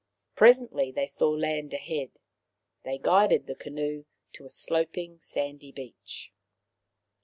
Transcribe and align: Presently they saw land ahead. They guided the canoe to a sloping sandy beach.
Presently 0.35 0.91
they 0.91 1.05
saw 1.05 1.29
land 1.29 1.75
ahead. 1.75 2.09
They 2.85 2.97
guided 2.97 3.45
the 3.45 3.53
canoe 3.53 4.05
to 4.33 4.47
a 4.47 4.49
sloping 4.49 5.19
sandy 5.19 5.71
beach. 5.71 6.31